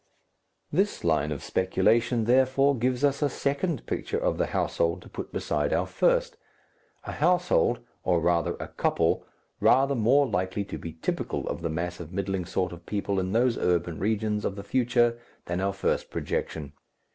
[0.71, 5.31] This line of speculation, therefore, gives us a second picture of a household to put
[5.31, 6.37] beside our first,
[7.03, 9.23] a household, or rather a couple,
[9.59, 13.31] rather more likely to be typical of the mass of middling sort of people in
[13.31, 16.73] those urban regions of the future than our first projection.